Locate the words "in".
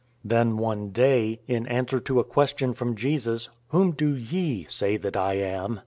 1.47-1.67